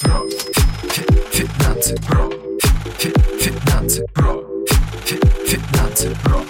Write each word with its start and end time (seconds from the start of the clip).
про. 0.00 0.22
Финансы 1.30 1.96
про. 1.96 2.30
Финансы 3.38 4.06
про. 4.14 4.42
Финансы 5.46 6.16
про. 6.22 6.44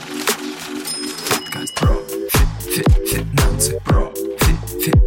Подкаст 1.28 1.74
про. 1.74 1.94
Финансы 3.10 3.80
про. 3.84 4.12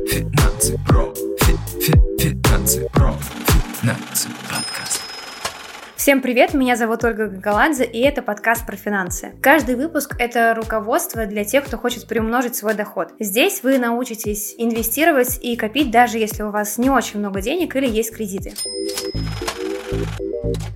Финансы 0.10 0.78
про. 0.86 1.14
Финансы 2.20 2.90
про. 2.90 3.18
Финансы 3.82 4.30
подкаст. 4.50 5.03
Всем 6.04 6.22
привет, 6.22 6.54
меня 6.54 6.76
зовут 6.76 7.06
Ольга 7.06 7.28
Гагаладзе, 7.28 7.86
и 7.86 8.02
это 8.02 8.22
подкаст 8.22 8.66
про 8.66 8.76
финансы. 8.76 9.32
Каждый 9.42 9.78
выпуск– 9.78 10.16
это 10.20 10.54
руководство 10.54 11.26
для 11.26 11.46
тех, 11.46 11.64
кто 11.64 11.78
хочет 11.78 12.10
приумножить 12.10 12.58
свой 12.58 12.74
доход. 12.74 13.14
Здесь 13.22 13.64
вы 13.64 13.78
научитесь 13.78 14.54
инвестировать 14.58 15.40
и 15.42 15.56
копить, 15.56 15.92
даже 15.92 16.18
если 16.18 16.44
у 16.44 16.52
вас 16.52 16.78
не 16.78 16.90
очень 16.90 17.20
много 17.20 17.40
денег 17.40 17.78
или 17.78 17.88
есть 17.88 18.14
кредиты. 18.14 18.52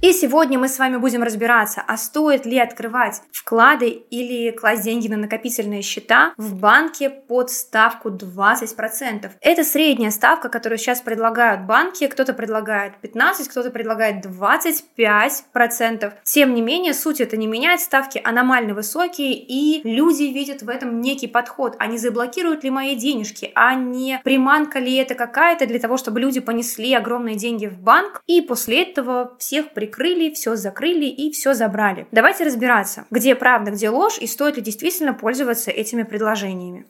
И 0.01 0.13
сегодня 0.13 0.57
мы 0.57 0.69
с 0.69 0.79
вами 0.79 0.97
будем 0.97 1.23
разбираться, 1.23 1.83
а 1.85 1.97
стоит 1.97 2.45
ли 2.45 2.57
открывать 2.57 3.21
вклады 3.31 3.89
или 3.89 4.51
класть 4.51 4.83
деньги 4.83 5.09
на 5.09 5.17
накопительные 5.17 5.81
счета 5.81 6.33
в 6.37 6.55
банке 6.55 7.09
под 7.09 7.49
ставку 7.49 8.09
20%. 8.09 9.29
Это 9.41 9.63
средняя 9.63 10.11
ставка, 10.11 10.47
которую 10.47 10.77
сейчас 10.77 11.01
предлагают 11.01 11.63
банки. 11.65 12.07
Кто-то 12.07 12.33
предлагает 12.33 12.97
15, 13.01 13.49
кто-то 13.49 13.69
предлагает 13.69 14.25
25%. 14.25 16.13
Тем 16.23 16.53
не 16.53 16.61
менее, 16.61 16.93
суть 16.93 17.19
это 17.19 17.35
не 17.35 17.47
меняет, 17.47 17.81
ставки 17.81 18.21
аномально 18.23 18.73
высокие, 18.73 19.33
и 19.33 19.81
люди 19.83 20.23
видят 20.23 20.61
в 20.61 20.69
этом 20.69 21.01
некий 21.01 21.27
подход. 21.27 21.75
Они 21.79 21.97
заблокируют 21.97 22.63
ли 22.63 22.69
мои 22.69 22.95
денежки, 22.95 23.51
а 23.55 23.75
не 23.75 24.21
приманка 24.23 24.79
ли 24.79 24.95
это 24.95 25.15
какая-то 25.15 25.65
для 25.65 25.79
того, 25.79 25.97
чтобы 25.97 26.21
люди 26.21 26.39
понесли 26.39 26.93
огромные 26.93 27.35
деньги 27.35 27.67
в 27.67 27.79
банк, 27.79 28.21
и 28.27 28.41
после 28.41 28.83
этого 28.83 29.35
всех 29.57 29.71
прикрыли, 29.71 30.31
все 30.31 30.55
закрыли 30.55 31.05
и 31.05 31.31
все 31.31 31.55
забрали. 31.55 32.07
Давайте 32.11 32.43
разбираться, 32.43 33.05
где 33.09 33.33
правда, 33.33 33.71
где 33.71 33.89
ложь, 33.89 34.19
и 34.19 34.27
стоит 34.27 34.57
ли 34.57 34.61
действительно 34.61 35.15
пользоваться 35.15 35.71
этими 35.71 36.03
предложениями. 36.03 36.85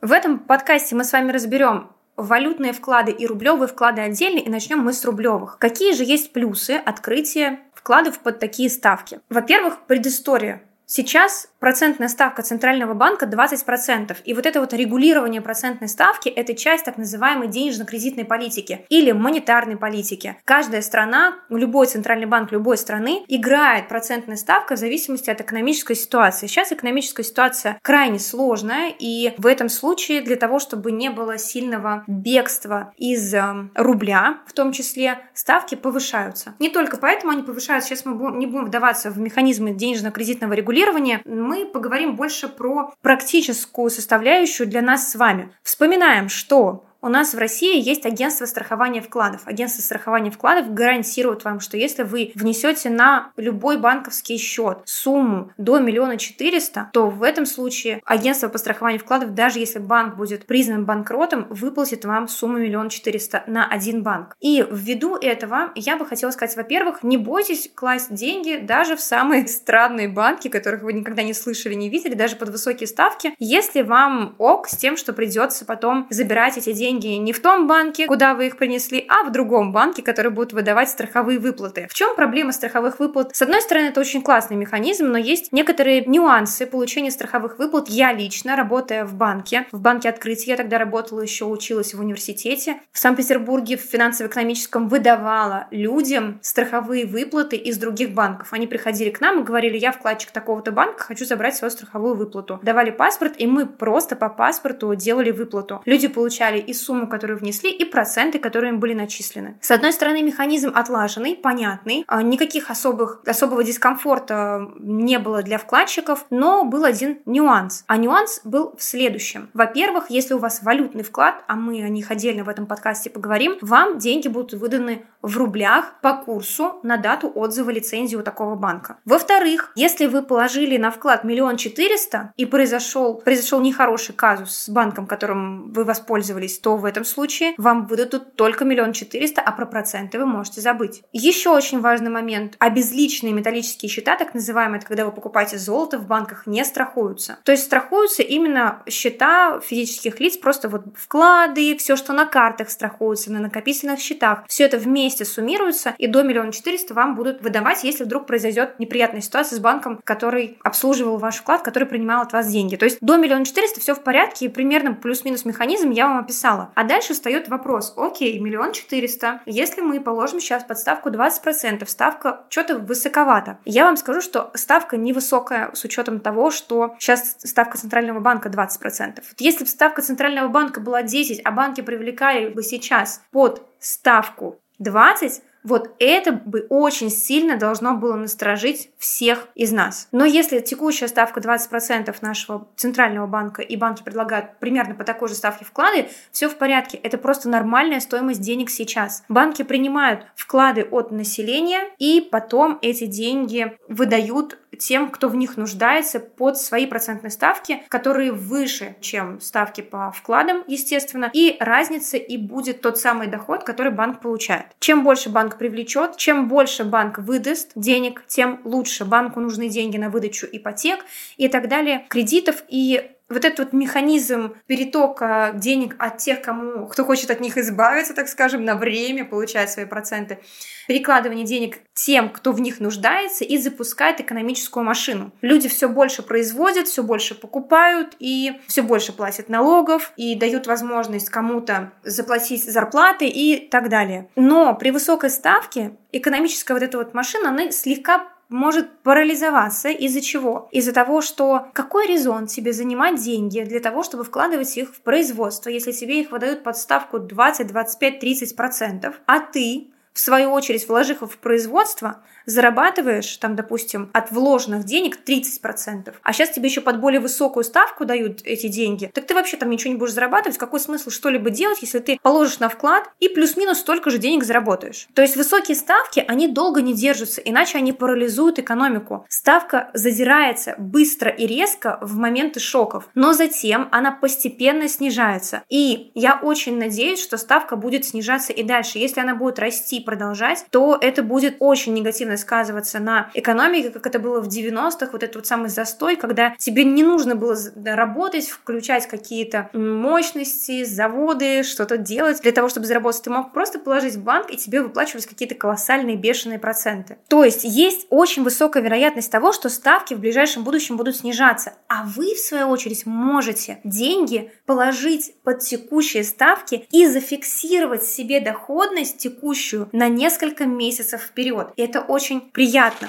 В 0.00 0.12
этом 0.12 0.38
подкасте 0.38 0.94
мы 0.94 1.02
с 1.02 1.12
вами 1.12 1.32
разберем 1.32 1.90
валютные 2.16 2.72
вклады 2.72 3.10
и 3.10 3.26
рублевые 3.26 3.66
вклады 3.66 4.00
отдельно, 4.02 4.38
и 4.38 4.48
начнем 4.48 4.78
мы 4.78 4.92
с 4.92 5.04
рублевых. 5.04 5.58
Какие 5.58 5.92
же 5.94 6.04
есть 6.04 6.32
плюсы 6.32 6.72
открытия 6.72 7.58
вкладов 7.74 8.20
под 8.20 8.38
такие 8.38 8.70
ставки? 8.70 9.18
Во-первых, 9.28 9.86
предыстория. 9.88 10.62
Сейчас 10.86 11.48
процентная 11.62 12.08
ставка 12.08 12.42
Центрального 12.42 12.92
банка 12.92 13.24
20%. 13.24 14.16
И 14.24 14.34
вот 14.34 14.46
это 14.46 14.58
вот 14.58 14.72
регулирование 14.72 15.40
процентной 15.40 15.88
ставки– 15.88 16.28
это 16.40 16.54
часть 16.54 16.84
так 16.84 16.98
называемой 16.98 17.46
денежно-кредитной 17.46 18.24
политики 18.24 18.84
или 18.88 19.12
монетарной 19.12 19.76
политики. 19.76 20.36
Каждая 20.44 20.82
страна, 20.82 21.36
любой 21.50 21.86
центральный 21.86 22.26
банк 22.26 22.50
любой 22.50 22.76
страны 22.76 23.22
играет 23.28 23.86
процентной 23.86 24.38
ставкой 24.38 24.76
в 24.76 24.80
зависимости 24.80 25.30
от 25.30 25.40
экономической 25.40 25.94
ситуации. 25.94 26.48
Сейчас 26.48 26.72
экономическая 26.72 27.22
ситуация 27.22 27.78
крайне 27.80 28.18
сложная, 28.18 28.92
и 28.98 29.32
в 29.38 29.46
этом 29.46 29.68
случае 29.68 30.20
для 30.20 30.34
того, 30.34 30.58
чтобы 30.58 30.90
не 30.90 31.10
было 31.10 31.38
сильного 31.38 32.02
бегства 32.08 32.92
из 32.96 33.32
э, 33.32 33.68
рубля, 33.76 34.38
в 34.48 34.52
том 34.52 34.72
числе, 34.72 35.20
ставки 35.32 35.76
повышаются. 35.76 36.56
Не 36.58 36.70
только 36.70 36.96
поэтому 36.96 37.30
они 37.30 37.44
повышаются, 37.44 37.90
сейчас 37.90 38.04
мы 38.04 38.36
не 38.36 38.46
будем 38.46 38.64
вдаваться 38.64 39.12
в 39.12 39.20
механизмы 39.20 39.70
денежно-кредитного 39.70 40.54
регулирования, 40.54 41.20
мы 41.52 41.66
поговорим 41.66 42.16
больше 42.16 42.48
про 42.48 42.94
практическую 43.02 43.90
составляющую 43.90 44.66
для 44.66 44.80
нас 44.80 45.10
с 45.10 45.16
вами. 45.16 45.52
Вспоминаем, 45.62 46.30
что 46.30 46.86
у 47.02 47.08
нас 47.08 47.34
в 47.34 47.38
России 47.38 47.82
есть 47.82 48.06
агентство 48.06 48.46
страхования 48.46 49.02
вкладов. 49.02 49.42
Агентство 49.46 49.82
страхования 49.82 50.30
вкладов 50.30 50.72
гарантирует 50.72 51.44
вам, 51.44 51.58
что 51.58 51.76
если 51.76 52.04
вы 52.04 52.30
внесете 52.36 52.90
на 52.90 53.32
любой 53.36 53.76
банковский 53.76 54.38
счет 54.38 54.78
сумму 54.84 55.50
до 55.58 55.80
миллиона 55.80 56.16
четыреста, 56.16 56.90
то 56.92 57.08
в 57.10 57.24
этом 57.24 57.44
случае 57.44 58.00
агентство 58.04 58.48
по 58.48 58.58
страхованию 58.58 59.00
вкладов, 59.00 59.34
даже 59.34 59.58
если 59.58 59.80
банк 59.80 60.16
будет 60.16 60.46
признан 60.46 60.84
банкротом, 60.84 61.46
выплатит 61.50 62.04
вам 62.04 62.28
сумму 62.28 62.58
миллион 62.58 62.88
четыреста 62.88 63.42
на 63.48 63.66
один 63.66 64.04
банк. 64.04 64.36
И 64.40 64.64
ввиду 64.70 65.16
этого 65.16 65.72
я 65.74 65.96
бы 65.96 66.06
хотела 66.06 66.30
сказать, 66.30 66.56
во-первых, 66.56 67.02
не 67.02 67.16
бойтесь 67.16 67.68
класть 67.74 68.14
деньги 68.14 68.60
даже 68.62 68.94
в 68.96 69.00
самые 69.00 69.48
странные 69.48 70.08
банки, 70.08 70.46
которых 70.46 70.82
вы 70.82 70.92
никогда 70.92 71.24
не 71.24 71.34
слышали, 71.34 71.74
не 71.74 71.90
видели, 71.90 72.14
даже 72.14 72.36
под 72.36 72.50
высокие 72.50 72.86
ставки, 72.86 73.34
если 73.40 73.82
вам 73.82 74.36
ок 74.38 74.68
с 74.68 74.76
тем, 74.76 74.96
что 74.96 75.12
придется 75.12 75.64
потом 75.64 76.06
забирать 76.08 76.56
эти 76.58 76.72
деньги 76.72 76.91
деньги 77.00 77.18
не 77.18 77.32
в 77.32 77.40
том 77.40 77.66
банке, 77.66 78.06
куда 78.06 78.34
вы 78.34 78.48
их 78.48 78.56
принесли, 78.56 79.04
а 79.08 79.24
в 79.24 79.32
другом 79.32 79.72
банке, 79.72 80.02
который 80.02 80.30
будет 80.30 80.52
выдавать 80.52 80.88
страховые 80.88 81.38
выплаты. 81.38 81.86
В 81.90 81.94
чем 81.94 82.14
проблема 82.14 82.52
страховых 82.52 82.98
выплат? 82.98 83.34
С 83.34 83.42
одной 83.42 83.60
стороны, 83.62 83.86
это 83.86 84.00
очень 84.00 84.22
классный 84.22 84.56
механизм, 84.56 85.06
но 85.06 85.18
есть 85.18 85.52
некоторые 85.52 86.04
нюансы 86.04 86.66
получения 86.66 87.10
страховых 87.10 87.58
выплат. 87.58 87.88
Я 87.88 88.12
лично, 88.12 88.56
работая 88.56 89.04
в 89.04 89.14
банке, 89.14 89.66
в 89.72 89.80
банке 89.80 90.08
открытия, 90.08 90.52
я 90.52 90.56
тогда 90.56 90.78
работала 90.78 91.20
еще, 91.20 91.44
училась 91.44 91.94
в 91.94 92.00
университете, 92.00 92.76
в 92.92 92.98
Санкт-Петербурге 92.98 93.76
в 93.76 93.80
финансово-экономическом 93.80 94.88
выдавала 94.88 95.66
людям 95.70 96.38
страховые 96.42 97.06
выплаты 97.06 97.56
из 97.56 97.78
других 97.78 98.12
банков. 98.12 98.52
Они 98.52 98.66
приходили 98.66 99.10
к 99.10 99.20
нам 99.20 99.40
и 99.40 99.44
говорили, 99.44 99.78
я 99.78 99.92
вкладчик 99.92 100.30
такого-то 100.30 100.72
банка, 100.72 101.04
хочу 101.04 101.24
забрать 101.24 101.56
свою 101.56 101.70
страховую 101.70 102.16
выплату. 102.16 102.60
Давали 102.62 102.90
паспорт, 102.90 103.34
и 103.38 103.46
мы 103.46 103.66
просто 103.66 104.16
по 104.16 104.28
паспорту 104.28 104.94
делали 104.94 105.30
выплату. 105.30 105.82
Люди 105.84 106.08
получали 106.08 106.58
и 106.58 106.74
сумму, 106.82 107.06
которую 107.06 107.38
внесли, 107.38 107.70
и 107.70 107.84
проценты, 107.84 108.38
которые 108.38 108.72
им 108.72 108.80
были 108.80 108.94
начислены. 108.94 109.58
С 109.60 109.70
одной 109.70 109.92
стороны, 109.92 110.22
механизм 110.22 110.72
отлаженный, 110.74 111.36
понятный, 111.36 112.04
а, 112.06 112.22
никаких 112.22 112.70
особых, 112.70 113.22
особого 113.26 113.64
дискомфорта 113.64 114.68
не 114.78 115.18
было 115.18 115.42
для 115.42 115.58
вкладчиков, 115.58 116.26
но 116.30 116.64
был 116.64 116.84
один 116.84 117.20
нюанс. 117.26 117.84
А 117.86 117.96
нюанс 117.96 118.40
был 118.44 118.74
в 118.76 118.82
следующем. 118.82 119.50
Во-первых, 119.54 120.10
если 120.10 120.34
у 120.34 120.38
вас 120.38 120.62
валютный 120.62 121.02
вклад, 121.02 121.42
а 121.46 121.54
мы 121.54 121.82
о 121.82 121.88
них 121.88 122.10
отдельно 122.10 122.44
в 122.44 122.48
этом 122.48 122.66
подкасте 122.66 123.10
поговорим, 123.10 123.56
вам 123.60 123.98
деньги 123.98 124.28
будут 124.28 124.54
выданы 124.54 125.06
в 125.22 125.36
рублях 125.36 125.94
по 126.02 126.14
курсу 126.14 126.80
на 126.82 126.96
дату 126.96 127.30
отзыва 127.34 127.70
лицензии 127.70 128.16
у 128.16 128.22
такого 128.22 128.56
банка. 128.56 128.98
Во-вторых, 129.04 129.72
если 129.76 130.06
вы 130.06 130.22
положили 130.22 130.76
на 130.76 130.90
вклад 130.90 131.24
миллион 131.24 131.56
четыреста 131.56 132.32
и 132.36 132.44
произошел, 132.44 133.14
произошел 133.14 133.60
нехороший 133.60 134.14
казус 134.14 134.56
с 134.56 134.68
банком, 134.68 135.06
которым 135.06 135.72
вы 135.72 135.84
воспользовались, 135.84 136.58
то 136.58 136.71
в 136.76 136.84
этом 136.84 137.04
случае 137.04 137.54
вам 137.58 137.86
выдадут 137.86 138.36
только 138.36 138.64
миллион 138.64 138.92
четыреста, 138.92 139.40
а 139.40 139.52
про 139.52 139.66
проценты 139.66 140.18
вы 140.18 140.26
можете 140.26 140.60
забыть. 140.60 141.02
Еще 141.12 141.50
очень 141.50 141.80
важный 141.80 142.10
момент. 142.10 142.56
Обезличенные 142.58 143.32
металлические 143.32 143.88
счета, 143.88 144.16
так 144.16 144.34
называемые, 144.34 144.78
это 144.78 144.86
когда 144.86 145.04
вы 145.04 145.12
покупаете 145.12 145.58
золото, 145.58 145.98
в 145.98 146.06
банках 146.06 146.46
не 146.46 146.64
страхуются. 146.64 147.38
То 147.44 147.52
есть 147.52 147.64
страхуются 147.64 148.22
именно 148.22 148.82
счета 148.88 149.60
физических 149.60 150.20
лиц, 150.20 150.36
просто 150.36 150.68
вот 150.68 150.84
вклады, 150.96 151.76
все, 151.76 151.96
что 151.96 152.12
на 152.12 152.26
картах 152.26 152.70
страхуется, 152.70 153.32
на 153.32 153.40
накопительных 153.40 154.00
счетах. 154.00 154.44
Все 154.48 154.64
это 154.64 154.78
вместе 154.78 155.24
суммируется, 155.24 155.94
и 155.98 156.06
до 156.06 156.22
миллиона 156.22 156.52
четыреста 156.52 156.94
вам 156.94 157.14
будут 157.14 157.42
выдавать, 157.42 157.84
если 157.84 158.04
вдруг 158.04 158.26
произойдет 158.26 158.78
неприятная 158.78 159.20
ситуация 159.20 159.56
с 159.56 159.60
банком, 159.60 160.00
который 160.04 160.58
обслуживал 160.62 161.18
ваш 161.18 161.36
вклад, 161.36 161.62
который 161.62 161.88
принимал 161.88 162.22
от 162.22 162.32
вас 162.32 162.48
деньги. 162.48 162.76
То 162.76 162.84
есть 162.84 162.98
до 163.00 163.16
миллиона 163.16 163.44
четыреста 163.44 163.80
все 163.80 163.94
в 163.94 164.02
порядке, 164.02 164.46
и 164.46 164.48
примерно 164.48 164.94
плюс-минус 164.94 165.44
механизм 165.44 165.90
я 165.90 166.08
вам 166.08 166.18
описала. 166.18 166.51
А 166.74 166.84
дальше 166.84 167.14
встает 167.14 167.48
вопрос, 167.48 167.94
окей, 167.96 168.38
миллион 168.38 168.72
четыреста, 168.72 169.40
если 169.46 169.80
мы 169.80 170.00
положим 170.00 170.40
сейчас 170.40 170.64
подставку 170.64 171.10
20%, 171.10 171.86
ставка 171.86 172.44
что-то 172.48 172.78
высоковато. 172.78 173.58
Я 173.64 173.84
вам 173.84 173.96
скажу, 173.96 174.20
что 174.20 174.50
ставка 174.54 174.96
невысокая 174.96 175.70
с 175.74 175.84
учетом 175.84 176.20
того, 176.20 176.50
что 176.50 176.94
сейчас 176.98 177.36
ставка 177.38 177.78
Центрального 177.78 178.20
банка 178.20 178.48
20%. 178.48 179.22
Если 179.38 179.64
бы 179.64 179.70
ставка 179.70 180.02
Центрального 180.02 180.48
банка 180.48 180.80
была 180.80 181.02
10, 181.02 181.40
а 181.44 181.50
банки 181.50 181.80
привлекали 181.80 182.48
бы 182.48 182.62
сейчас 182.62 183.22
под 183.30 183.66
ставку 183.78 184.60
20, 184.78 185.42
вот 185.64 185.94
это 185.98 186.32
бы 186.32 186.66
очень 186.68 187.10
сильно 187.10 187.56
должно 187.56 187.94
было 187.94 188.16
насторожить 188.16 188.90
всех 188.98 189.48
из 189.54 189.72
нас. 189.72 190.08
Но 190.12 190.24
если 190.24 190.60
текущая 190.60 191.08
ставка 191.08 191.40
20% 191.40 192.14
нашего 192.20 192.68
центрального 192.76 193.26
банка 193.26 193.62
и 193.62 193.76
банки 193.76 194.02
предлагают 194.02 194.58
примерно 194.58 194.94
по 194.94 195.04
такой 195.04 195.28
же 195.28 195.34
ставке 195.34 195.64
вклады, 195.64 196.08
все 196.30 196.48
в 196.48 196.56
порядке. 196.56 196.98
Это 196.98 197.18
просто 197.18 197.48
нормальная 197.48 198.00
стоимость 198.00 198.40
денег 198.40 198.70
сейчас. 198.70 199.24
Банки 199.28 199.62
принимают 199.62 200.26
вклады 200.34 200.82
от 200.84 201.10
населения 201.10 201.90
и 201.98 202.20
потом 202.20 202.78
эти 202.82 203.06
деньги 203.06 203.76
выдают 203.88 204.58
тем, 204.78 205.10
кто 205.10 205.28
в 205.28 205.36
них 205.36 205.56
нуждается, 205.56 206.20
под 206.20 206.58
свои 206.58 206.86
процентные 206.86 207.30
ставки, 207.30 207.82
которые 207.88 208.32
выше, 208.32 208.96
чем 209.00 209.40
ставки 209.40 209.80
по 209.80 210.10
вкладам, 210.10 210.64
естественно, 210.66 211.30
и 211.32 211.56
разница 211.60 212.16
и 212.16 212.36
будет 212.36 212.80
тот 212.80 212.98
самый 212.98 213.26
доход, 213.26 213.64
который 213.64 213.92
банк 213.92 214.20
получает. 214.20 214.66
Чем 214.80 215.04
больше 215.04 215.30
банк 215.30 215.51
привлечет, 215.58 216.16
чем 216.16 216.48
больше 216.48 216.84
банк 216.84 217.18
выдаст 217.18 217.72
денег, 217.74 218.24
тем 218.26 218.60
лучше. 218.64 219.04
Банку 219.04 219.40
нужны 219.40 219.68
деньги 219.68 219.96
на 219.96 220.10
выдачу 220.10 220.46
ипотек 220.50 221.04
и 221.36 221.48
так 221.48 221.68
далее, 221.68 222.06
кредитов. 222.08 222.62
И 222.68 223.10
вот 223.32 223.44
этот 223.44 223.58
вот 223.58 223.72
механизм 223.72 224.54
перетока 224.66 225.52
денег 225.54 225.94
от 225.98 226.18
тех, 226.18 226.42
кому, 226.42 226.86
кто 226.86 227.04
хочет 227.04 227.30
от 227.30 227.40
них 227.40 227.56
избавиться, 227.58 228.14
так 228.14 228.28
скажем, 228.28 228.64
на 228.64 228.74
время, 228.76 229.24
получать 229.24 229.70
свои 229.70 229.86
проценты, 229.86 230.38
перекладывание 230.86 231.44
денег 231.44 231.78
тем, 231.94 232.30
кто 232.30 232.52
в 232.52 232.60
них 232.60 232.80
нуждается, 232.80 233.44
и 233.44 233.58
запускает 233.58 234.20
экономическую 234.20 234.84
машину. 234.84 235.32
Люди 235.40 235.68
все 235.68 235.88
больше 235.88 236.22
производят, 236.22 236.88
все 236.88 237.02
больше 237.02 237.34
покупают 237.34 238.16
и 238.18 238.52
все 238.66 238.82
больше 238.82 239.12
платят 239.12 239.48
налогов 239.48 240.12
и 240.16 240.34
дают 240.34 240.66
возможность 240.66 241.30
кому-то 241.30 241.92
заплатить 242.02 242.64
зарплаты 242.64 243.26
и 243.26 243.68
так 243.68 243.88
далее. 243.88 244.28
Но 244.36 244.74
при 244.74 244.90
высокой 244.90 245.30
ставке 245.30 245.96
экономическая 246.12 246.74
вот 246.74 246.82
эта 246.82 246.98
вот 246.98 247.14
машина, 247.14 247.50
она 247.50 247.70
слегка 247.70 248.28
может 248.52 248.98
парализоваться. 249.02 249.88
Из-за 249.88 250.20
чего? 250.20 250.68
Из-за 250.70 250.92
того, 250.92 251.20
что 251.20 251.66
какой 251.72 252.06
резон 252.06 252.46
тебе 252.46 252.72
занимать 252.72 253.22
деньги 253.22 253.60
для 253.60 253.80
того, 253.80 254.02
чтобы 254.02 254.24
вкладывать 254.24 254.76
их 254.76 254.94
в 254.94 255.00
производство, 255.00 255.68
если 255.70 255.92
тебе 255.92 256.20
их 256.20 256.30
выдают 256.30 256.62
под 256.62 256.76
ставку 256.76 257.18
20, 257.18 257.66
25, 257.66 258.20
30 258.20 258.56
процентов, 258.56 259.20
а 259.26 259.40
ты 259.40 259.88
в 260.12 260.20
свою 260.20 260.50
очередь, 260.50 260.86
вложив 260.88 261.22
их 261.22 261.32
в 261.32 261.38
производство, 261.38 262.22
зарабатываешь, 262.46 263.36
там, 263.36 263.56
допустим, 263.56 264.10
от 264.12 264.30
вложенных 264.30 264.84
денег 264.84 265.18
30%, 265.26 266.14
а 266.22 266.32
сейчас 266.32 266.50
тебе 266.50 266.68
еще 266.68 266.80
под 266.80 267.00
более 267.00 267.20
высокую 267.20 267.64
ставку 267.64 268.04
дают 268.04 268.40
эти 268.44 268.68
деньги, 268.68 269.10
так 269.12 269.26
ты 269.26 269.34
вообще 269.34 269.56
там 269.56 269.70
ничего 269.70 269.92
не 269.92 269.98
будешь 269.98 270.12
зарабатывать. 270.12 270.58
Какой 270.58 270.80
смысл 270.80 271.10
что-либо 271.10 271.50
делать, 271.50 271.78
если 271.82 271.98
ты 271.98 272.18
положишь 272.22 272.58
на 272.58 272.68
вклад 272.68 273.10
и 273.20 273.28
плюс-минус 273.28 273.78
столько 273.78 274.10
же 274.10 274.18
денег 274.18 274.44
заработаешь? 274.44 275.08
То 275.14 275.22
есть 275.22 275.36
высокие 275.36 275.76
ставки, 275.76 276.24
они 276.26 276.48
долго 276.48 276.82
не 276.82 276.94
держатся, 276.94 277.40
иначе 277.40 277.78
они 277.78 277.92
парализуют 277.92 278.58
экономику. 278.58 279.26
Ставка 279.28 279.90
задирается 279.94 280.74
быстро 280.78 281.30
и 281.30 281.46
резко 281.46 281.98
в 282.00 282.16
моменты 282.16 282.60
шоков, 282.60 283.08
но 283.14 283.32
затем 283.32 283.88
она 283.92 284.12
постепенно 284.12 284.88
снижается. 284.88 285.62
И 285.68 286.10
я 286.14 286.38
очень 286.42 286.78
надеюсь, 286.78 287.22
что 287.22 287.36
ставка 287.36 287.76
будет 287.76 288.04
снижаться 288.04 288.52
и 288.52 288.62
дальше. 288.62 288.98
Если 288.98 289.20
она 289.20 289.34
будет 289.34 289.58
расти 289.58 289.98
и 289.98 290.04
продолжать, 290.04 290.66
то 290.70 290.98
это 291.00 291.22
будет 291.22 291.56
очень 291.58 291.94
негативно 291.94 292.31
негативно 292.32 292.36
сказываться 292.36 292.98
на 292.98 293.30
экономике, 293.34 293.90
как 293.90 294.06
это 294.06 294.18
было 294.18 294.40
в 294.40 294.48
90-х, 294.48 295.08
вот 295.12 295.22
этот 295.22 295.36
вот 295.36 295.46
самый 295.46 295.68
застой, 295.68 296.16
когда 296.16 296.54
тебе 296.58 296.84
не 296.84 297.02
нужно 297.02 297.34
было 297.34 297.56
работать, 297.84 298.48
включать 298.48 299.06
какие-то 299.06 299.70
мощности, 299.72 300.84
заводы, 300.84 301.62
что-то 301.62 301.96
делать 301.96 302.40
для 302.42 302.52
того, 302.52 302.68
чтобы 302.68 302.86
заработать. 302.86 303.22
Ты 303.22 303.30
мог 303.30 303.52
просто 303.52 303.78
положить 303.78 304.16
в 304.16 304.22
банк, 304.22 304.50
и 304.50 304.56
тебе 304.56 304.82
выплачивались 304.82 305.26
какие-то 305.26 305.54
колоссальные 305.54 306.16
бешеные 306.16 306.58
проценты. 306.58 307.18
То 307.28 307.44
есть 307.44 307.64
есть 307.64 308.06
очень 308.10 308.42
высокая 308.42 308.82
вероятность 308.82 309.30
того, 309.30 309.52
что 309.52 309.68
ставки 309.68 310.14
в 310.14 310.18
ближайшем 310.18 310.64
будущем 310.64 310.96
будут 310.96 311.16
снижаться. 311.16 311.74
А 311.88 312.04
вы, 312.04 312.34
в 312.34 312.38
свою 312.38 312.68
очередь, 312.68 313.06
можете 313.06 313.78
деньги 313.84 314.50
положить 314.66 315.34
под 315.44 315.60
текущие 315.60 316.24
ставки 316.24 316.86
и 316.90 317.06
зафиксировать 317.06 318.04
себе 318.04 318.40
доходность 318.40 319.18
текущую 319.18 319.88
на 319.92 320.08
несколько 320.08 320.64
месяцев 320.64 321.22
вперед. 321.22 321.68
И 321.76 321.82
это 321.82 322.00
очень 322.00 322.21
очень 322.22 322.40
приятно 322.40 323.08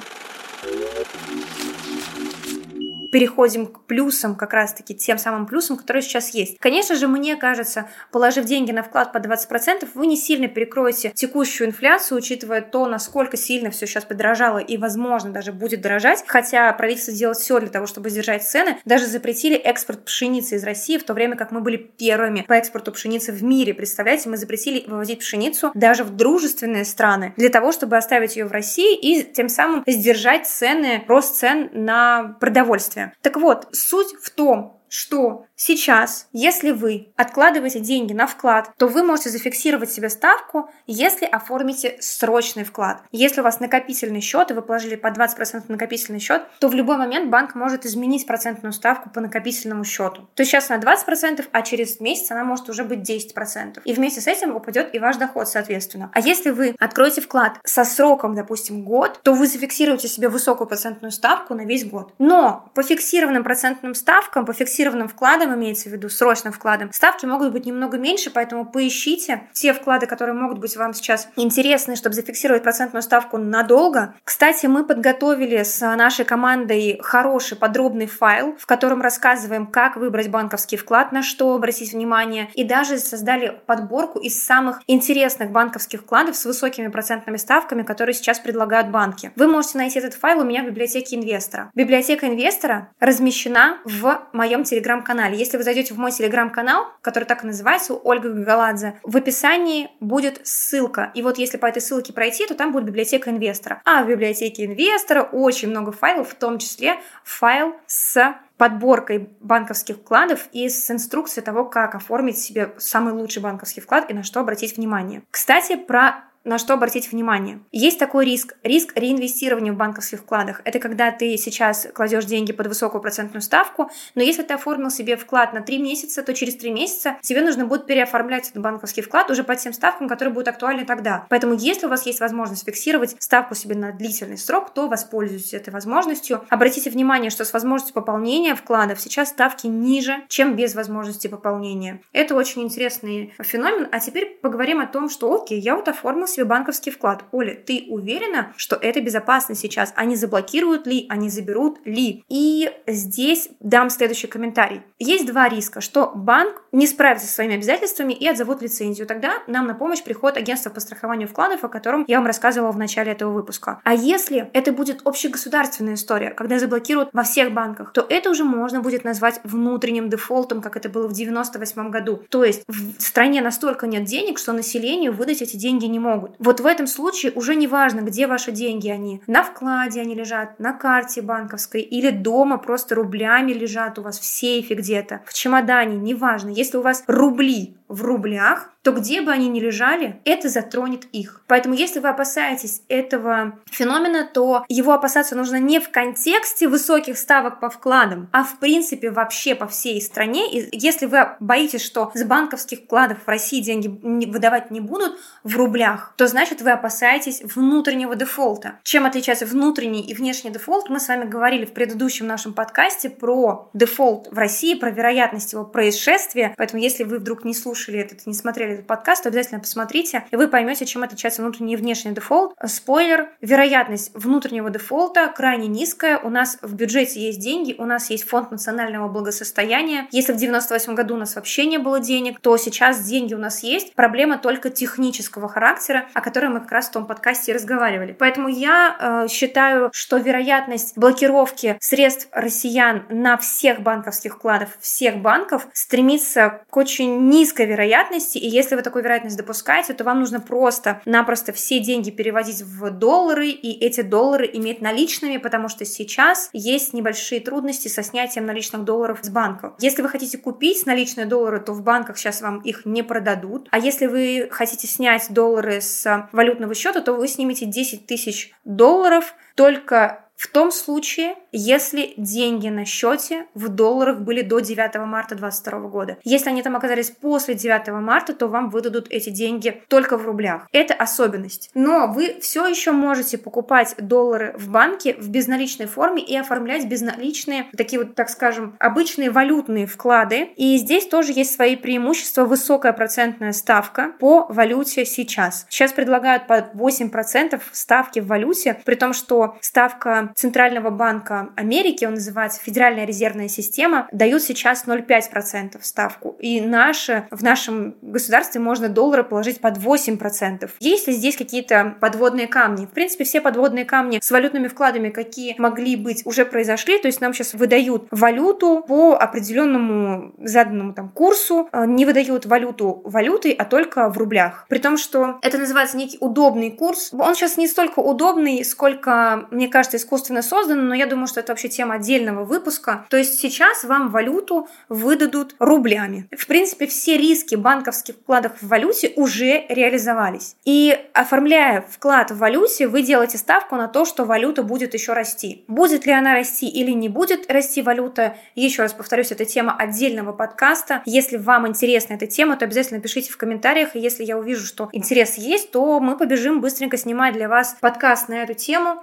переходим 3.14 3.68
к 3.68 3.82
плюсам, 3.82 4.36
как 4.36 4.54
раз-таки 4.54 4.96
тем 4.96 5.20
самым 5.20 5.46
плюсам, 5.46 5.78
которые 5.78 6.02
сейчас 6.02 6.32
есть. 6.32 6.58
Конечно 6.58 6.96
же, 6.96 7.08
мне 7.08 7.36
кажется, 7.36 7.88
положив 8.12 8.46
деньги 8.46 8.72
на 8.72 8.82
вклад 8.82 9.14
по 9.14 9.20
20%, 9.20 9.88
вы 9.94 10.08
не 10.08 10.18
сильно 10.18 10.48
перекроете 10.48 11.12
текущую 11.14 11.68
инфляцию, 11.68 12.18
учитывая 12.18 12.62
то, 12.62 12.88
насколько 12.88 13.38
сильно 13.38 13.70
все 13.70 13.86
сейчас 13.86 14.04
подорожало 14.04 14.58
и, 14.58 14.78
возможно, 14.78 15.30
даже 15.30 15.54
будет 15.54 15.82
дорожать. 15.82 16.24
Хотя 16.26 16.74
правительство 16.74 17.14
делает 17.14 17.38
все 17.38 17.60
для 17.60 17.70
того, 17.70 17.86
чтобы 17.86 18.10
сдержать 18.10 18.42
цены. 18.48 18.80
Даже 18.84 19.06
запретили 19.06 19.58
экспорт 19.58 20.06
пшеницы 20.06 20.56
из 20.56 20.64
России, 20.64 20.98
в 20.98 21.04
то 21.04 21.14
время 21.14 21.36
как 21.36 21.52
мы 21.52 21.62
были 21.62 21.78
первыми 21.78 22.42
по 22.48 22.54
экспорту 22.54 22.92
пшеницы 22.92 23.32
в 23.32 23.44
мире. 23.44 23.76
Представляете, 23.76 24.28
мы 24.28 24.38
запретили 24.38 24.86
вывозить 24.88 25.20
пшеницу 25.20 25.70
даже 25.76 26.04
в 26.04 26.16
дружественные 26.16 26.84
страны 26.84 27.36
для 27.38 27.50
того, 27.50 27.74
чтобы 27.74 27.96
оставить 27.96 28.38
ее 28.38 28.46
в 28.46 28.52
России 28.52 28.98
и 28.98 29.22
тем 29.22 29.50
самым 29.50 29.84
сдержать 29.86 30.48
цены, 30.48 31.04
рост 31.08 31.36
цен 31.36 31.70
на 31.74 32.36
продовольствие. 32.40 33.03
Так 33.22 33.38
вот, 33.38 33.68
суть 33.72 34.14
в 34.22 34.30
том, 34.30 34.82
что 34.94 35.48
сейчас, 35.56 36.28
если 36.34 36.70
вы 36.70 37.08
откладываете 37.16 37.80
деньги 37.80 38.14
на 38.14 38.28
вклад, 38.28 38.70
то 38.78 38.88
вы 38.88 39.02
можете 39.02 39.30
зафиксировать 39.30 39.92
себе 39.92 40.08
ставку, 40.08 40.70
если 40.86 41.26
оформите 41.26 41.98
срочный 42.00 42.64
вклад. 42.64 43.02
Если 43.12 43.42
у 43.42 43.44
вас 43.44 43.60
накопительный 43.60 44.22
счет, 44.22 44.52
и 44.52 44.54
вы 44.54 44.62
положили 44.62 44.96
по 44.96 45.08
20% 45.08 45.64
накопительный 45.68 46.20
счет, 46.20 46.44
то 46.60 46.68
в 46.68 46.76
любой 46.76 46.98
момент 46.98 47.32
банк 47.32 47.56
может 47.56 47.88
изменить 47.88 48.28
процентную 48.28 48.72
ставку 48.72 49.10
по 49.10 49.20
накопительному 49.20 49.84
счету. 49.84 50.30
То 50.36 50.42
есть 50.42 50.52
сейчас 50.52 50.70
она 50.70 50.80
20%, 50.80 51.44
а 51.52 51.62
через 51.64 52.00
месяц 52.00 52.30
она 52.30 52.44
может 52.44 52.70
уже 52.70 52.84
быть 52.84 53.00
10%. 53.00 53.82
И 53.86 53.94
вместе 53.94 54.22
с 54.22 54.28
этим 54.28 54.56
упадет 54.56 54.94
и 54.94 55.00
ваш 55.00 55.18
доход, 55.18 55.50
соответственно. 55.50 56.12
А 56.14 56.20
если 56.20 56.52
вы 56.52 56.76
откроете 56.80 57.22
вклад 57.22 57.58
со 57.66 57.84
сроком, 57.84 58.36
допустим, 58.36 58.84
год, 58.84 59.20
то 59.24 59.34
вы 59.34 59.48
зафиксируете 59.48 60.08
себе 60.08 60.30
высокую 60.30 60.68
процентную 60.68 61.12
ставку 61.12 61.56
на 61.56 61.66
весь 61.66 61.84
год. 61.84 62.14
Но 62.20 62.70
по 62.76 62.84
фиксированным 62.84 63.44
процентным 63.44 63.96
ставкам, 63.96 64.46
по 64.46 64.54
фиксированным 64.54 64.83
фиксированным 64.84 65.08
вкладом, 65.08 65.54
имеется 65.56 65.90
в 65.90 65.94
виду 65.94 66.10
срочным 66.10 66.52
вкладом, 66.52 66.92
ставки 66.92 67.26
могут 67.26 67.54
быть 67.54 67.66
немного 67.66 67.98
меньше, 67.98 68.30
поэтому 68.30 68.66
поищите 68.66 69.48
те 69.54 69.74
вклады, 69.74 70.08
которые 70.08 70.36
могут 70.36 70.60
быть 70.60 70.76
вам 70.76 70.94
сейчас 70.94 71.30
интересны, 71.38 71.96
чтобы 71.96 72.16
зафиксировать 72.16 72.64
процентную 72.64 73.02
ставку 73.02 73.38
надолго. 73.38 74.14
Кстати, 74.26 74.66
мы 74.66 74.86
подготовили 74.86 75.64
с 75.64 75.80
нашей 75.96 76.26
командой 76.26 77.00
хороший 77.02 77.58
подробный 77.58 78.08
файл, 78.08 78.56
в 78.60 78.66
котором 78.66 79.02
рассказываем, 79.02 79.68
как 79.68 79.96
выбрать 79.96 80.30
банковский 80.30 80.76
вклад, 80.76 81.14
на 81.14 81.24
что 81.24 81.56
обратить 81.56 81.94
внимание, 81.94 82.50
и 82.54 82.64
даже 82.64 82.98
создали 82.98 83.62
подборку 83.66 84.20
из 84.20 84.44
самых 84.44 84.82
интересных 84.88 85.52
банковских 85.52 86.02
вкладов 86.02 86.36
с 86.36 86.46
высокими 86.46 86.90
процентными 86.90 87.38
ставками, 87.38 87.84
которые 87.84 88.16
сейчас 88.16 88.40
предлагают 88.40 88.90
банки. 88.90 89.32
Вы 89.36 89.48
можете 89.48 89.78
найти 89.78 90.00
этот 90.00 90.14
файл 90.14 90.42
у 90.42 90.44
меня 90.44 90.64
в 90.64 90.66
библиотеке 90.66 91.16
инвестора. 91.16 91.72
Библиотека 91.74 92.28
инвестора 92.28 92.90
размещена 93.00 93.78
в 93.86 94.28
моем 94.34 94.63
телеграм-канале. 94.64 95.38
Если 95.38 95.58
вы 95.58 95.64
зайдете 95.64 95.94
в 95.94 95.98
мой 95.98 96.12
телеграм-канал, 96.12 96.88
который 97.02 97.26
так 97.26 97.44
и 97.44 97.48
называется, 97.48 97.94
Ольга 97.94 98.30
Гагаладзе, 98.30 99.00
в 99.04 99.18
описании 99.18 99.90
будет 100.00 100.42
ссылка. 100.44 101.12
И 101.14 101.22
вот 101.22 101.38
если 101.38 101.58
по 101.58 101.66
этой 101.66 101.82
ссылке 101.82 102.14
пройти, 102.14 102.46
то 102.48 102.56
там 102.56 102.72
будет 102.72 102.86
библиотека 102.86 103.30
инвестора. 103.30 103.82
А 103.86 104.04
в 104.04 104.08
библиотеке 104.08 104.66
инвестора 104.66 105.24
очень 105.24 105.70
много 105.70 105.92
файлов, 105.92 106.30
в 106.30 106.36
том 106.36 106.58
числе 106.58 107.00
файл 107.24 107.76
с 107.88 108.36
подборкой 108.58 109.30
банковских 109.42 109.98
вкладов 109.98 110.48
и 110.52 110.70
с 110.70 110.90
инструкцией 110.90 111.44
того, 111.44 111.66
как 111.66 111.96
оформить 111.96 112.38
себе 112.38 112.74
самый 112.78 113.14
лучший 113.14 113.42
банковский 113.42 113.82
вклад 113.82 114.10
и 114.10 114.14
на 114.14 114.24
что 114.24 114.40
обратить 114.40 114.78
внимание. 114.78 115.24
Кстати, 115.32 115.76
про 115.76 116.24
на 116.44 116.58
что 116.58 116.74
обратить 116.74 117.12
внимание. 117.12 117.60
Есть 117.72 118.00
такой 118.00 118.26
риск, 118.26 118.56
риск 118.64 118.94
реинвестирования 118.96 119.74
в 119.74 119.78
банковских 119.78 120.20
вкладах. 120.20 120.62
Это 120.66 120.80
когда 120.80 121.12
ты 121.12 121.38
сейчас 121.38 121.88
кладешь 121.94 122.26
деньги 122.26 122.52
под 122.52 122.68
высокую 122.68 123.02
процентную 123.02 123.42
ставку, 123.42 123.90
но 124.16 124.22
если 124.22 124.44
ты 124.44 124.54
оформил 124.54 124.90
себе 124.90 125.16
вклад 125.16 125.54
на 125.54 125.62
3 125.62 125.78
месяца, 125.80 126.24
то 126.24 126.34
через 126.34 126.56
3 126.58 126.72
месяца 126.72 127.18
тебе 127.22 127.42
нужно 127.42 127.66
будет 127.66 127.86
переоформлять 127.86 128.50
этот 128.50 128.62
банковский 128.62 129.02
вклад 129.02 129.30
уже 129.32 129.44
по 129.44 129.56
тем 129.56 129.74
ставкам, 129.74 130.08
которые 130.08 130.34
будут 130.34 130.50
актуальны 130.50 130.86
тогда. 130.86 131.26
Поэтому 131.30 131.54
если 131.54 131.86
у 131.86 131.90
вас 131.90 132.06
есть 132.06 132.20
возможность 132.20 132.66
фиксировать 132.66 133.16
ставку 133.20 133.56
себе 133.56 133.76
на 133.76 133.92
длительный 133.92 134.38
срок, 134.38 134.74
то 134.74 134.88
воспользуйтесь 134.88 135.54
этой 135.54 135.70
возможностью. 135.70 136.44
Обратите 136.50 136.90
внимание, 136.90 137.30
что 137.30 137.46
с 137.46 137.54
возможностью 137.54 137.94
пополнения 137.94 138.56
вкладов 138.56 139.00
сейчас 139.00 139.30
ставки 139.30 139.68
ниже, 139.68 140.24
чем 140.28 140.56
без 140.56 140.76
возможности 140.76 141.28
пополнения. 141.28 142.02
Это 142.12 142.36
очень 142.36 142.64
интересный 142.64 143.34
феномен. 143.40 143.88
А 143.92 144.00
теперь 144.00 144.40
поговорим 144.42 144.80
о 144.80 144.88
том, 144.88 145.10
что 145.10 145.34
окей, 145.34 145.60
я 145.60 145.76
вот 145.76 145.88
оформил 145.88 146.28
себе 146.34 146.46
банковский 146.46 146.92
вклад. 146.92 147.24
Оля, 147.32 147.56
ты 147.56 147.86
уверена, 147.90 148.54
что 148.58 148.76
это 148.76 149.02
безопасно 149.02 149.56
сейчас? 149.56 149.94
Они 149.96 150.16
заблокируют 150.16 150.88
ли, 150.88 151.06
они 151.10 151.30
заберут 151.30 151.80
ли? 151.86 152.24
И 152.30 152.72
здесь 152.88 153.50
дам 153.60 153.90
следующий 153.90 154.28
комментарий. 154.28 154.82
Есть 155.00 155.26
два 155.26 155.50
риска, 155.50 155.82
что 155.82 156.12
банк 156.16 156.64
не 156.72 156.88
справится 156.88 157.28
со 157.28 157.34
своими 157.34 157.56
обязательствами 157.56 158.14
и 158.14 158.28
отзовут 158.28 158.62
лицензию. 158.62 159.08
Тогда 159.08 159.44
нам 159.48 159.68
на 159.68 159.76
помощь 159.76 160.04
приходит 160.04 160.38
агентство 160.38 160.70
по 160.70 160.80
страхованию 160.80 161.28
вкладов, 161.28 161.64
о 161.64 161.70
котором 161.70 162.06
я 162.08 162.18
вам 162.18 162.28
рассказывала 162.28 162.72
в 162.72 162.78
начале 162.78 163.12
этого 163.12 163.32
выпуска. 163.32 163.80
А 163.84 163.94
если 163.94 164.50
это 164.54 164.72
будет 164.72 165.02
общегосударственная 165.06 165.96
история, 165.96 166.32
когда 166.32 166.60
заблокируют 166.60 167.10
во 167.14 167.24
всех 167.24 167.54
банках, 167.54 167.94
то 167.94 168.06
это 168.10 168.30
уже 168.30 168.44
можно 168.44 168.82
будет 168.82 169.04
назвать 169.04 169.40
внутренним 169.44 170.10
дефолтом, 170.10 170.62
как 170.62 170.76
это 170.78 170.90
было 170.90 171.08
в 171.08 171.14
98 171.14 171.90
году. 171.90 172.24
То 172.30 172.44
есть 172.44 172.64
в 172.68 173.02
стране 173.02 173.42
настолько 173.42 173.88
нет 173.88 174.06
денег, 174.06 174.40
что 174.40 174.54
населению 174.54 175.14
выдать 175.14 175.42
эти 175.42 175.58
деньги 175.58 175.86
не 175.86 176.00
могут 176.00 176.23
могут. 176.24 176.36
Вот 176.40 176.60
в 176.60 176.66
этом 176.66 176.88
случае 176.88 177.32
уже 177.34 177.56
не 177.56 177.68
важно, 177.68 178.02
где 178.02 178.28
ваши 178.28 178.52
деньги 178.52 178.90
они. 178.90 179.22
На 179.28 179.44
вкладе 179.44 180.02
они 180.02 180.16
лежат, 180.16 180.60
на 180.60 180.74
карте 180.74 181.22
банковской 181.22 181.82
или 181.82 182.10
дома 182.10 182.58
просто 182.58 182.96
рублями 182.96 183.52
лежат 183.52 184.00
у 184.00 184.02
вас 184.02 184.20
в 184.20 184.26
сейфе 184.26 184.76
где-то, 184.76 185.22
в 185.26 185.34
чемодане, 185.34 185.98
неважно. 185.98 186.50
Если 186.50 186.78
у 186.78 186.82
вас 186.82 187.04
рубли 187.08 187.76
в 187.88 188.04
рублях, 188.04 188.73
то 188.84 188.92
где 188.92 189.22
бы 189.22 189.32
они 189.32 189.48
ни 189.48 189.60
лежали, 189.60 190.20
это 190.26 190.50
затронет 190.50 191.06
их. 191.14 191.42
Поэтому 191.48 191.74
если 191.74 192.00
вы 192.00 192.10
опасаетесь 192.10 192.84
этого 192.90 193.60
феномена, 193.66 194.30
то 194.32 194.66
его 194.68 194.92
опасаться 194.92 195.36
нужно 195.36 195.60
не 195.60 195.80
в 195.80 195.90
контексте 195.90 196.68
высоких 196.68 197.18
ставок 197.18 197.62
по 197.62 197.70
вкладам, 197.70 198.28
а 198.32 198.44
в 198.44 198.60
принципе 198.60 199.10
вообще 199.10 199.56
по 199.56 199.68
всей 199.68 200.02
стране. 200.02 200.52
И 200.52 200.70
если 200.78 201.06
вы 201.06 201.30
боитесь, 201.40 201.84
что 201.84 202.12
с 202.14 202.24
банковских 202.24 202.80
вкладов 202.80 203.20
в 203.26 203.28
России 203.28 203.62
деньги 203.62 203.88
выдавать 204.28 204.70
не 204.70 204.82
будут 204.82 205.18
в 205.44 205.56
рублях, 205.56 206.14
то 206.18 206.28
значит 206.28 206.62
вы 206.62 206.72
опасаетесь 206.72 207.42
внутреннего 207.42 208.16
дефолта. 208.16 208.80
Чем 208.84 209.06
отличается 209.06 209.46
внутренний 209.46 210.02
и 210.02 210.14
внешний 210.14 210.52
дефолт, 210.52 210.90
мы 210.90 211.00
с 211.00 211.08
вами 211.08 211.24
говорили 211.24 211.66
в 211.66 211.72
предыдущем 211.72 212.28
нашем 212.28 212.54
подкасте 212.54 213.10
про 213.10 213.70
дефолт 213.74 214.28
в 214.30 214.38
России, 214.38 214.76
про 214.76 214.90
вероятность 214.90 215.54
его 215.54 215.64
происшествия. 215.64 216.54
Поэтому 216.58 216.82
если 216.82 217.06
вы 217.06 217.20
вдруг 217.20 217.46
не 217.46 217.54
слушали 217.54 218.00
этот, 218.00 218.26
не 218.26 218.34
смотрели 218.34 218.73
этот 218.74 218.88
подкаст, 218.88 219.26
обязательно 219.26 219.60
посмотрите, 219.60 220.26
и 220.32 220.36
вы 220.36 220.48
поймете, 220.48 220.86
чем 220.86 221.04
отличается 221.04 221.42
внутренний 221.42 221.74
и 221.74 221.78
внешний 221.78 222.12
дефолт. 222.12 222.54
Спойлер, 222.66 223.30
вероятность 223.42 224.12
внутреннего 224.14 224.70
дефолта 224.70 225.32
крайне 225.36 225.68
низкая. 225.68 226.18
У 226.20 226.30
нас 226.30 226.58
в 226.62 226.74
бюджете 226.76 227.20
есть 227.20 227.40
деньги, 227.40 227.76
у 227.78 227.86
нас 227.86 228.10
есть 228.10 228.28
фонд 228.28 228.52
национального 228.52 229.08
благосостояния. 229.08 230.08
Если 230.12 230.34
в 230.34 230.38
98 230.38 230.96
году 230.96 231.16
у 231.16 231.18
нас 231.18 231.36
вообще 231.36 231.66
не 231.66 231.78
было 231.78 232.00
денег, 232.00 232.40
то 232.40 232.58
сейчас 232.58 233.04
деньги 233.04 233.34
у 233.34 233.38
нас 233.38 233.64
есть. 233.64 233.94
Проблема 233.94 234.38
только 234.38 234.70
технического 234.70 235.48
характера, 235.48 236.06
о 236.14 236.22
которой 236.22 236.48
мы 236.48 236.62
как 236.62 236.72
раз 236.72 236.88
в 236.88 236.92
том 236.92 237.06
подкасте 237.06 237.52
и 237.52 237.56
разговаривали. 237.56 238.16
Поэтому 238.18 238.48
я 238.48 238.98
э, 239.00 239.28
считаю, 239.30 239.90
что 239.94 240.18
вероятность 240.18 240.98
блокировки 240.98 241.78
средств 241.80 242.28
россиян 242.32 243.06
на 243.10 243.38
всех 243.38 243.82
банковских 243.82 244.36
вкладов 244.36 244.70
всех 244.80 245.18
банков 245.18 245.68
стремится 245.74 246.62
к 246.70 246.78
очень 246.78 247.30
низкой 247.30 247.66
вероятности. 247.66 248.38
И 248.38 248.48
если 248.48 248.63
вы 248.72 248.82
такую 248.82 249.04
вероятность 249.04 249.38
допускаете, 249.38 249.94
то 249.94 250.04
вам 250.04 250.20
нужно 250.20 250.40
просто-напросто 250.40 251.54
все 251.54 251.80
деньги 251.80 252.10
переводить 252.10 252.62
в 252.62 252.90
доллары 252.92 253.50
и 253.50 253.86
эти 253.86 254.02
доллары 254.02 254.50
иметь 254.54 254.82
наличными, 254.82 255.38
потому 255.38 255.70
что 255.70 255.86
сейчас 255.86 256.50
есть 256.54 256.94
небольшие 256.94 257.42
трудности 257.42 257.88
со 257.88 258.04
снятием 258.04 258.46
наличных 258.46 258.84
долларов 258.84 259.20
с 259.22 259.30
банков. 259.30 259.74
Если 259.80 260.02
вы 260.02 260.10
хотите 260.10 260.38
купить 260.38 260.86
наличные 260.86 261.26
доллары, 261.26 261.60
то 261.60 261.74
в 261.74 261.84
банках 261.84 262.18
сейчас 262.18 262.42
вам 262.42 262.60
их 262.62 262.86
не 262.86 263.04
продадут. 263.04 263.68
А 263.72 263.80
если 263.80 264.08
вы 264.08 264.48
хотите 264.52 264.88
снять 264.88 265.28
доллары 265.30 265.82
с 265.82 266.30
валютного 266.32 266.74
счета, 266.76 267.02
то 267.02 267.14
вы 267.14 267.28
снимете 267.28 267.66
10 267.66 268.06
тысяч 268.06 268.54
долларов 268.66 269.34
только 269.56 270.26
в 270.36 270.48
том 270.48 270.72
случае, 270.72 271.36
если 271.54 272.14
деньги 272.18 272.68
на 272.68 272.84
счете 272.84 273.46
в 273.54 273.70
долларах 273.70 274.20
были 274.20 274.42
до 274.42 274.60
9 274.60 274.96
марта 275.06 275.36
2022 275.36 275.80
года. 275.90 276.18
Если 276.24 276.50
они 276.50 276.64
там 276.64 276.76
оказались 276.76 277.12
после 277.12 277.54
9 277.54 277.90
марта, 278.02 278.34
то 278.34 278.48
вам 278.48 278.70
выдадут 278.70 279.08
эти 279.12 279.30
деньги 279.30 279.82
только 279.88 280.18
в 280.18 280.26
рублях. 280.26 280.68
Это 280.72 280.96
особенность. 280.96 281.70
Но 281.76 282.08
вы 282.08 282.38
все 282.42 282.68
еще 282.68 282.92
можете 282.92 283.38
покупать 283.38 283.96
доллары 284.00 284.56
в 284.58 284.70
банке 284.70 285.14
в 285.14 285.30
безналичной 285.30 285.86
форме 285.86 286.24
и 286.24 286.36
оформлять 286.36 286.88
безналичные, 286.88 287.68
такие 287.78 288.04
вот, 288.04 288.16
так 288.16 288.30
скажем, 288.30 288.76
обычные 288.80 289.30
валютные 289.30 289.86
вклады. 289.86 290.50
И 290.56 290.78
здесь 290.78 291.06
тоже 291.08 291.34
есть 291.34 291.54
свои 291.54 291.76
преимущества. 291.76 292.46
Высокая 292.46 292.94
процентная 292.94 293.52
ставка 293.52 294.14
по 294.20 294.48
валюте 294.50 295.06
сейчас. 295.06 295.68
Сейчас 295.70 295.94
предлагают 295.94 296.48
по 296.48 296.54
8% 296.74 297.62
ставки 297.72 298.20
в 298.20 298.28
валюте, 298.28 298.82
при 298.86 298.96
том, 298.96 299.14
что 299.14 299.58
ставка 299.62 300.32
Центрального 300.36 300.90
банка 300.90 301.43
Америки, 301.56 302.06
он 302.06 302.14
называется 302.14 302.62
Федеральная 302.62 303.06
резервная 303.06 303.48
система, 303.48 304.08
дают 304.12 304.42
сейчас 304.42 304.86
0,5% 304.86 305.78
ставку. 305.82 306.38
И 306.40 306.62
наши, 306.62 307.28
в 307.32 307.44
нашем 307.44 307.96
государстве 308.02 308.62
можно 308.62 308.90
доллары 308.90 309.24
положить 309.24 309.60
под 309.60 309.78
8%. 309.78 310.70
Есть 310.80 311.08
ли 311.08 311.14
здесь 311.14 311.38
какие-то 311.38 311.96
подводные 312.00 312.48
камни? 312.48 312.86
В 312.86 312.92
принципе, 312.92 313.24
все 313.24 313.42
подводные 313.42 313.86
камни 313.86 314.20
с 314.22 314.32
валютными 314.32 314.68
вкладами, 314.68 315.10
какие 315.10 315.56
могли 315.58 315.96
быть, 315.96 316.26
уже 316.26 316.46
произошли. 316.46 316.98
То 317.00 317.08
есть 317.08 317.22
нам 317.22 317.34
сейчас 317.34 317.54
выдают 317.54 318.08
валюту 318.12 318.84
по 318.88 319.16
определенному 319.16 320.34
заданному 320.38 320.94
там 320.94 321.10
курсу, 321.10 321.70
э, 321.72 321.86
не 321.86 322.06
выдают 322.06 322.46
валюту 322.46 323.02
валютой, 323.04 323.52
а 323.52 323.66
только 323.66 324.10
в 324.10 324.18
рублях. 324.18 324.66
При 324.70 324.80
том, 324.80 324.98
что 324.98 325.40
это 325.42 325.58
называется 325.58 325.98
некий 325.98 326.18
удобный 326.20 326.72
курс. 326.72 327.12
Он 327.14 327.36
сейчас 327.36 327.58
не 327.58 327.68
столько 327.68 328.00
удобный, 328.00 328.64
сколько, 328.66 329.48
мне 329.52 329.68
кажется, 329.68 329.98
искусственно 329.98 330.42
создано, 330.42 330.82
но 330.82 330.94
я 330.94 331.06
думаю, 331.06 331.28
что 331.34 331.40
это 331.40 331.52
вообще 331.52 331.68
тема 331.68 331.96
отдельного 331.96 332.46
выпуска. 332.46 333.06
То 333.10 333.18
есть 333.18 333.40
сейчас 333.40 333.84
вам 333.84 334.12
валюту 334.12 334.68
выдадут 334.88 335.56
рублями. 335.58 336.28
В 336.38 336.46
принципе, 336.46 336.86
все 336.86 337.18
риски 337.18 337.56
банковских 337.56 338.16
вкладов 338.16 338.52
в 338.62 338.68
валюте 338.68 339.12
уже 339.16 339.66
реализовались. 339.68 340.56
И 340.64 340.96
оформляя 341.14 341.82
вклад 341.90 342.30
в 342.30 342.38
валюте, 342.38 342.88
вы 342.88 343.02
делаете 343.02 343.40
ставку 343.40 343.76
на 343.78 343.88
то, 343.88 344.06
что 344.06 344.26
валюта 344.26 344.62
будет 344.62 344.94
еще 344.94 345.14
расти. 345.14 345.66
Будет 345.68 346.06
ли 346.06 346.12
она 346.12 346.34
расти 346.34 346.70
или 346.70 346.92
не 346.92 347.10
будет 347.10 347.52
расти 347.52 347.82
валюта, 347.82 348.38
еще 348.54 348.84
раз 348.84 348.94
повторюсь, 348.94 349.32
это 349.32 349.46
тема 349.46 349.76
отдельного 349.76 350.34
подкаста. 350.34 351.02
Если 351.06 351.38
вам 351.38 351.68
интересна 351.68 352.14
эта 352.14 352.28
тема, 352.28 352.58
то 352.58 352.66
обязательно 352.66 353.02
пишите 353.02 353.32
в 353.32 353.38
комментариях, 353.38 353.96
и 353.96 354.00
если 354.00 354.24
я 354.24 354.38
увижу, 354.38 354.68
что 354.68 354.90
интерес 354.92 355.40
есть, 355.40 355.72
то 355.72 356.00
мы 356.00 356.16
побежим 356.16 356.62
быстренько 356.62 356.98
снимать 356.98 357.34
для 357.34 357.50
вас 357.50 357.76
подкаст 357.82 358.30
на 358.30 358.44
эту 358.44 358.54
тему. 358.54 359.02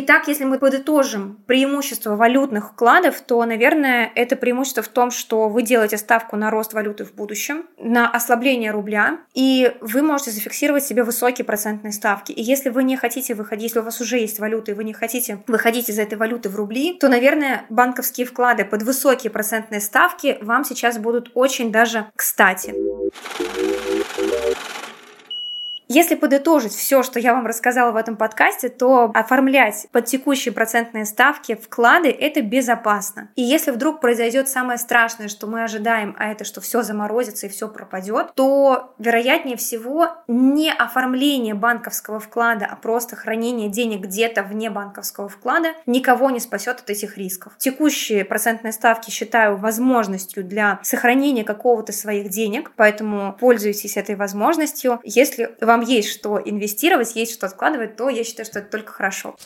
Итак, 0.00 0.28
если 0.28 0.44
мы 0.44 0.60
подытожим 0.60 1.42
преимущество 1.46 2.14
валютных 2.14 2.70
вкладов, 2.70 3.20
то, 3.20 3.44
наверное, 3.44 4.12
это 4.14 4.36
преимущество 4.36 4.80
в 4.80 4.86
том, 4.86 5.10
что 5.10 5.48
вы 5.48 5.62
делаете 5.62 5.96
ставку 5.96 6.36
на 6.36 6.52
рост 6.52 6.72
валюты 6.72 7.04
в 7.04 7.14
будущем, 7.14 7.66
на 7.78 8.08
ослабление 8.08 8.70
рубля, 8.70 9.18
и 9.34 9.72
вы 9.80 10.02
можете 10.02 10.30
зафиксировать 10.30 10.84
себе 10.84 11.02
высокие 11.02 11.44
процентные 11.44 11.90
ставки. 11.92 12.30
И 12.30 12.40
если 12.40 12.68
вы 12.68 12.84
не 12.84 12.96
хотите 12.96 13.34
выходить, 13.34 13.64
если 13.64 13.80
у 13.80 13.82
вас 13.82 14.00
уже 14.00 14.18
есть 14.18 14.38
валюта, 14.38 14.70
и 14.70 14.74
вы 14.74 14.84
не 14.84 14.92
хотите 14.92 15.42
выходить 15.48 15.88
из 15.88 15.98
этой 15.98 16.16
валюты 16.16 16.48
в 16.48 16.54
рубли, 16.54 16.96
то, 16.96 17.08
наверное, 17.08 17.64
банковские 17.68 18.24
вклады 18.24 18.64
под 18.64 18.84
высокие 18.84 19.32
процентные 19.32 19.80
ставки 19.80 20.38
вам 20.42 20.64
сейчас 20.64 20.98
будут 20.98 21.32
очень 21.34 21.72
даже 21.72 22.06
кстати. 22.14 22.72
Если 25.88 26.16
подытожить 26.16 26.74
все, 26.74 27.02
что 27.02 27.18
я 27.18 27.32
вам 27.32 27.46
рассказала 27.46 27.92
в 27.92 27.96
этом 27.96 28.16
подкасте, 28.16 28.68
то 28.68 29.10
оформлять 29.14 29.86
под 29.90 30.04
текущие 30.04 30.52
процентные 30.52 31.06
ставки 31.06 31.54
вклады– 31.54 32.10
это 32.20 32.42
безопасно. 32.42 33.30
И 33.36 33.42
если 33.42 33.70
вдруг 33.70 34.02
произойдет 34.02 34.50
самое 34.50 34.78
страшное, 34.78 35.28
что 35.28 35.46
мы 35.46 35.64
ожидаем, 35.64 36.14
а 36.18 36.30
это 36.30 36.44
что 36.44 36.60
все 36.60 36.82
заморозится 36.82 37.46
и 37.46 37.48
все 37.48 37.68
пропадет, 37.68 38.34
то 38.34 38.94
вероятнее 38.98 39.56
всего 39.56 40.10
не 40.28 40.70
оформление 40.70 41.54
банковского 41.54 42.20
вклада, 42.20 42.66
а 42.70 42.76
просто 42.76 43.16
хранение 43.16 43.70
денег 43.70 44.02
где-то 44.02 44.42
вне 44.42 44.68
банковского 44.68 45.30
вклада 45.30 45.68
никого 45.86 46.28
не 46.28 46.40
спасет 46.40 46.80
от 46.80 46.90
этих 46.90 47.16
рисков. 47.16 47.54
Текущие 47.56 48.26
процентные 48.26 48.72
ставки 48.72 49.10
считаю 49.10 49.56
возможностью 49.56 50.44
для 50.44 50.80
сохранения 50.82 51.44
какого-то 51.44 51.92
своих 51.92 52.28
денег, 52.28 52.72
поэтому 52.76 53.34
пользуйтесь 53.40 53.96
этой 53.96 54.16
возможностью. 54.16 55.00
Если 55.02 55.56
вам 55.62 55.77
вам 55.78 55.86
есть 55.86 56.10
что 56.10 56.40
инвестировать, 56.44 57.14
есть 57.14 57.34
что 57.34 57.46
откладывать, 57.46 57.96
то 57.96 58.08
я 58.08 58.24
считаю, 58.24 58.46
что 58.46 58.58
это 58.58 58.70
только 58.70 58.92
хорошо. 58.92 59.36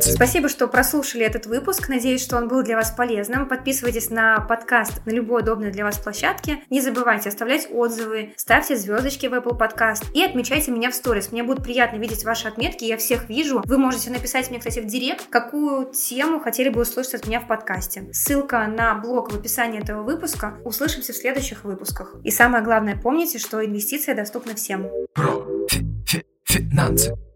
Спасибо, 0.00 0.48
что 0.48 0.68
прослушали 0.68 1.24
этот 1.24 1.46
выпуск. 1.46 1.88
Надеюсь, 1.88 2.22
что 2.22 2.36
он 2.36 2.48
был 2.48 2.62
для 2.62 2.76
вас 2.76 2.90
полезным. 2.90 3.48
Подписывайтесь 3.48 4.10
на 4.10 4.40
подкаст 4.40 5.04
на 5.06 5.10
любой 5.10 5.42
удобной 5.42 5.70
для 5.70 5.84
вас 5.84 5.98
площадке. 5.98 6.62
Не 6.70 6.80
забывайте 6.80 7.28
оставлять 7.28 7.68
отзывы, 7.70 8.32
ставьте 8.36 8.76
звездочки 8.76 9.26
в 9.26 9.34
Apple 9.34 9.58
Podcast 9.58 10.04
и 10.14 10.22
отмечайте 10.22 10.70
меня 10.70 10.90
в 10.90 10.94
сторис. 10.94 11.32
Мне 11.32 11.42
будет 11.42 11.62
приятно 11.62 11.96
видеть 11.98 12.24
ваши 12.24 12.48
отметки, 12.48 12.84
я 12.84 12.96
всех 12.96 13.28
вижу. 13.28 13.62
Вы 13.64 13.78
можете 13.78 14.10
написать 14.10 14.50
мне, 14.50 14.58
кстати, 14.58 14.80
в 14.80 14.86
директ, 14.86 15.26
какую 15.28 15.92
тему 15.92 16.40
хотели 16.40 16.68
бы 16.68 16.82
услышать 16.82 17.14
от 17.14 17.26
меня 17.26 17.40
в 17.40 17.46
подкасте. 17.46 18.08
Ссылка 18.12 18.66
на 18.66 18.94
блог 18.94 19.32
в 19.32 19.36
описании 19.36 19.82
этого 19.82 20.02
выпуска. 20.02 20.58
Услышимся 20.64 21.12
в 21.12 21.16
следующих 21.16 21.64
выпусках. 21.64 22.14
И 22.24 22.30
самое 22.30 22.62
главное, 22.62 22.96
помните, 23.00 23.38
что 23.38 23.64
инвестиция 23.64 24.14
доступна 24.38 24.54
всем. 24.54 24.88
Про 25.14 25.44
финансы. 26.44 27.27